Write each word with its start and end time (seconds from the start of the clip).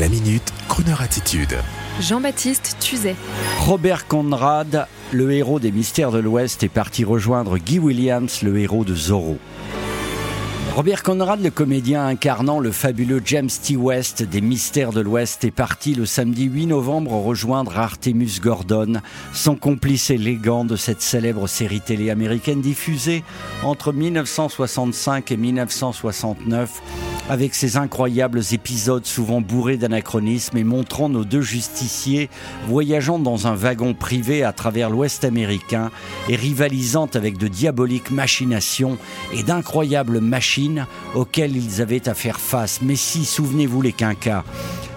La 0.00 0.08
minute, 0.08 0.54
Kroneur 0.68 1.02
attitude. 1.02 1.54
Jean-Baptiste 2.00 2.78
Tuzet. 2.80 3.14
Robert 3.60 4.06
Conrad, 4.06 4.86
le 5.10 5.32
héros 5.32 5.60
des 5.60 5.70
Mystères 5.70 6.10
de 6.10 6.18
l'Ouest, 6.18 6.62
est 6.62 6.70
parti 6.70 7.04
rejoindre 7.04 7.58
Guy 7.58 7.78
Williams, 7.78 8.40
le 8.42 8.58
héros 8.58 8.84
de 8.84 8.94
Zorro. 8.94 9.36
Robert 10.74 11.02
Conrad, 11.02 11.42
le 11.42 11.50
comédien 11.50 12.06
incarnant 12.06 12.58
le 12.58 12.72
fabuleux 12.72 13.20
James 13.26 13.50
T. 13.50 13.76
West 13.76 14.22
des 14.22 14.40
Mystères 14.40 14.92
de 14.92 15.02
l'Ouest, 15.02 15.44
est 15.44 15.50
parti 15.50 15.94
le 15.94 16.06
samedi 16.06 16.44
8 16.44 16.68
novembre 16.68 17.12
rejoindre 17.12 17.78
Artemus 17.78 18.40
Gordon, 18.40 18.94
son 19.34 19.54
complice 19.54 20.08
élégant 20.08 20.64
de 20.64 20.76
cette 20.76 21.02
célèbre 21.02 21.46
série 21.46 21.82
télé 21.82 22.08
américaine 22.08 22.62
diffusée 22.62 23.22
entre 23.62 23.92
1965 23.92 25.30
et 25.30 25.36
1969 25.36 26.80
avec 27.28 27.54
ses 27.54 27.76
incroyables 27.76 28.40
épisodes 28.52 29.06
souvent 29.06 29.40
bourrés 29.40 29.76
d'anachronismes 29.76 30.56
et 30.56 30.64
montrant 30.64 31.08
nos 31.08 31.24
deux 31.24 31.40
justiciers 31.40 32.28
voyageant 32.66 33.18
dans 33.18 33.46
un 33.46 33.54
wagon 33.54 33.94
privé 33.94 34.42
à 34.42 34.52
travers 34.52 34.90
l'Ouest 34.90 35.24
américain 35.24 35.90
et 36.28 36.34
rivalisant 36.34 37.08
avec 37.14 37.38
de 37.38 37.46
diaboliques 37.46 38.10
machinations 38.10 38.98
et 39.34 39.42
d'incroyables 39.44 40.20
machines 40.20 40.61
auxquelles 41.14 41.56
ils 41.56 41.80
avaient 41.80 42.08
à 42.08 42.14
faire 42.14 42.40
face. 42.40 42.80
Mais 42.82 42.96
si, 42.96 43.24
souvenez-vous 43.24 43.82
les 43.82 43.92
quinquas, 43.92 44.44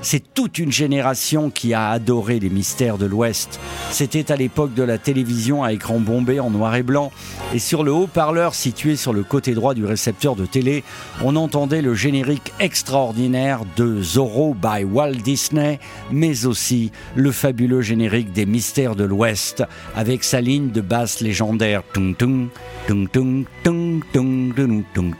c'est 0.05 0.35
toute 0.35 0.59
une 0.59 0.71
génération 0.71 1.49
qui 1.49 1.73
a 1.73 1.89
adoré 1.89 2.39
les 2.39 2.51
mystères 2.51 2.99
de 2.99 3.07
l'Ouest. 3.07 3.59
C'était 3.89 4.31
à 4.31 4.35
l'époque 4.35 4.75
de 4.75 4.83
la 4.83 4.99
télévision 4.99 5.63
à 5.63 5.73
écran 5.73 5.99
bombé 5.99 6.39
en 6.39 6.51
noir 6.51 6.75
et 6.75 6.83
blanc. 6.83 7.11
Et 7.55 7.59
sur 7.59 7.83
le 7.83 7.91
haut-parleur 7.91 8.53
situé 8.53 8.97
sur 8.97 9.13
le 9.13 9.23
côté 9.23 9.55
droit 9.55 9.73
du 9.73 9.83
récepteur 9.83 10.35
de 10.35 10.45
télé, 10.45 10.83
on 11.23 11.35
entendait 11.35 11.81
le 11.81 11.95
générique 11.95 12.53
extraordinaire 12.59 13.61
de 13.77 13.99
Zorro 14.03 14.53
by 14.53 14.83
Walt 14.83 15.23
Disney, 15.23 15.79
mais 16.11 16.45
aussi 16.45 16.91
le 17.15 17.31
fabuleux 17.31 17.81
générique 17.81 18.31
des 18.31 18.45
mystères 18.45 18.95
de 18.95 19.05
l'Ouest, 19.05 19.63
avec 19.95 20.23
sa 20.23 20.39
ligne 20.39 20.69
de 20.69 20.81
basse 20.81 21.19
légendaire. 21.19 21.81
Tung 21.93 22.15
tung, 22.15 22.49
tung 22.87 23.09
tung, 23.11 23.45
tung 23.63 24.03
tung, 24.13 24.53
tung 24.53 24.83
tung, 24.93 25.13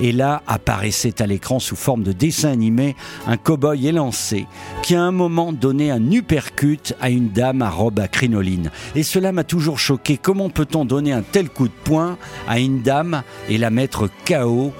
Et 0.00 0.12
là 0.12 0.42
apparaissait 0.46 1.20
à 1.22 1.26
l'écran 1.26 1.58
sous 1.58 1.76
forme 1.76 2.02
de 2.02 2.12
dessin 2.12 2.50
animé 2.50 2.96
un 3.26 3.36
cow-boy 3.36 3.86
élancé 3.86 4.46
qui 4.82 4.94
à 4.94 5.02
un 5.02 5.10
moment 5.10 5.52
donné 5.52 5.90
un 5.90 6.10
uppercut 6.10 6.94
à 7.00 7.10
une 7.10 7.28
dame 7.30 7.62
à 7.62 7.70
robe 7.70 8.00
à 8.00 8.08
crinoline. 8.08 8.70
Et 8.94 9.02
cela 9.02 9.32
m'a 9.32 9.44
toujours 9.44 9.78
choqué. 9.78 10.16
Comment 10.16 10.50
peut-on 10.50 10.84
donner 10.84 11.12
un 11.12 11.22
tel 11.22 11.48
coup 11.48 11.68
de 11.68 11.74
poing 11.84 12.18
à 12.48 12.58
une 12.58 12.82
dame 12.82 13.22
et 13.48 13.58
la 13.58 13.70
mettre 13.70 14.08
KO 14.26 14.72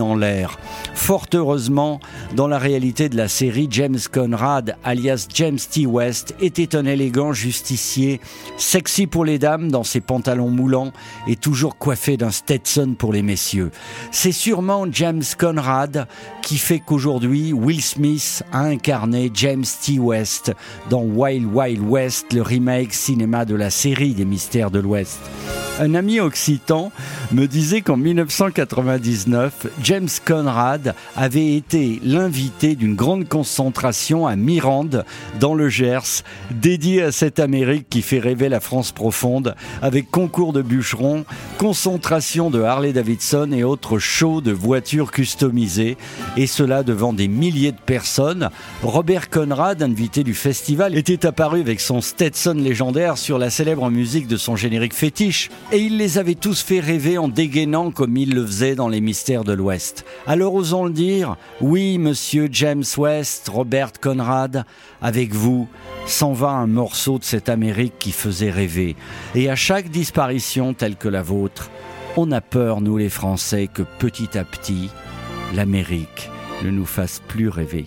en 0.00 0.14
l'air. 0.16 0.58
Fort 0.94 1.26
heureusement, 1.34 2.00
dans 2.34 2.48
la 2.48 2.58
réalité 2.58 3.10
de 3.10 3.18
la 3.18 3.28
série, 3.28 3.68
James 3.70 3.98
Conrad, 4.10 4.76
alias 4.82 5.26
James 5.34 5.58
T. 5.58 5.84
West, 5.84 6.34
était 6.40 6.74
un 6.74 6.86
élégant 6.86 7.34
justicier, 7.34 8.20
sexy 8.56 9.06
pour 9.06 9.26
les 9.26 9.38
dames 9.38 9.70
dans 9.70 9.84
ses 9.84 10.00
pantalons 10.00 10.48
moulants 10.48 10.92
et 11.26 11.36
toujours 11.36 11.76
coiffé 11.76 12.16
d'un 12.16 12.30
Stetson 12.30 12.94
pour 12.98 13.12
les 13.12 13.22
messieurs. 13.22 13.70
C'est 14.10 14.32
sûrement 14.32 14.86
James 14.90 15.24
Conrad 15.38 16.06
qui 16.40 16.56
fait 16.56 16.80
qu'aujourd'hui, 16.80 17.52
Will 17.52 17.82
Smith 17.82 18.42
a 18.52 18.60
incarné 18.60 19.30
James 19.34 19.64
T. 19.84 19.98
West 19.98 20.54
dans 20.88 21.02
Wild 21.02 21.46
Wild 21.52 21.82
West, 21.82 22.32
le 22.32 22.40
remake 22.40 22.94
cinéma 22.94 23.44
de 23.44 23.54
la 23.54 23.68
série 23.68 24.14
des 24.14 24.24
Mystères 24.24 24.70
de 24.70 24.78
l'Ouest. 24.78 25.20
Un 25.80 25.94
ami 25.94 26.20
occitan 26.20 26.92
me 27.32 27.46
disait 27.46 27.80
qu'en 27.80 27.96
1999, 27.96 29.68
James 29.82 30.08
Conrad 30.24 30.94
avait 31.16 31.54
été 31.54 31.98
l'invité 32.04 32.76
d'une 32.76 32.94
grande 32.94 33.26
concentration 33.26 34.26
à 34.26 34.36
Mirande, 34.36 35.06
dans 35.40 35.54
le 35.54 35.70
Gers, 35.70 36.24
dédiée 36.50 37.02
à 37.02 37.10
cette 37.10 37.40
Amérique 37.40 37.88
qui 37.88 38.02
fait 38.02 38.18
rêver 38.18 38.50
la 38.50 38.60
France 38.60 38.92
profonde, 38.92 39.54
avec 39.80 40.10
concours 40.10 40.52
de 40.52 40.60
bûcherons, 40.60 41.24
concentration 41.56 42.50
de 42.50 42.60
Harley-Davidson 42.60 43.50
et 43.52 43.64
autres 43.64 43.98
shows 43.98 44.42
de 44.42 44.52
voitures 44.52 45.10
customisées, 45.10 45.96
et 46.36 46.46
cela 46.46 46.82
devant 46.82 47.14
des 47.14 47.28
milliers 47.28 47.72
de 47.72 47.80
personnes. 47.80 48.50
Robert 48.82 49.30
Conrad, 49.30 49.82
invité 49.82 50.22
du 50.22 50.34
festival, 50.34 50.98
était 50.98 51.24
apparu 51.24 51.60
avec 51.60 51.80
son 51.80 52.02
Stetson 52.02 52.56
légendaire 52.58 53.16
sur 53.16 53.38
la 53.38 53.48
célèbre 53.48 53.88
musique 53.90 54.26
de 54.26 54.36
son 54.36 54.54
générique 54.54 54.94
fétiche 54.94 55.48
et 55.70 55.78
il 55.78 55.96
les 55.96 56.18
avait 56.18 56.34
tous 56.34 56.62
fait 56.62 56.80
rêver 56.80 57.18
en 57.18 57.28
dégainant 57.28 57.90
comme 57.90 58.16
il 58.16 58.34
le 58.34 58.44
faisait 58.44 58.74
dans 58.74 58.88
les 58.88 59.00
mystères 59.00 59.44
de 59.44 59.52
l'Ouest. 59.52 60.04
Alors 60.26 60.54
osons 60.54 60.84
le 60.84 60.92
dire, 60.92 61.36
oui, 61.60 61.98
monsieur 61.98 62.48
James 62.50 62.84
West, 62.96 63.48
Robert 63.48 63.92
Conrad, 64.00 64.64
avec 65.00 65.32
vous, 65.32 65.68
s'en 66.06 66.32
va 66.32 66.50
un 66.50 66.66
morceau 66.66 67.18
de 67.18 67.24
cette 67.24 67.48
Amérique 67.48 67.98
qui 67.98 68.12
faisait 68.12 68.50
rêver. 68.50 68.96
Et 69.34 69.48
à 69.48 69.56
chaque 69.56 69.90
disparition 69.90 70.74
telle 70.74 70.96
que 70.96 71.08
la 71.08 71.22
vôtre, 71.22 71.70
on 72.16 72.30
a 72.32 72.40
peur, 72.40 72.80
nous 72.80 72.98
les 72.98 73.08
Français, 73.08 73.68
que 73.72 73.82
petit 73.82 74.36
à 74.36 74.44
petit, 74.44 74.90
l'Amérique 75.54 76.30
ne 76.62 76.70
nous 76.70 76.86
fasse 76.86 77.20
plus 77.26 77.48
rêver. 77.48 77.86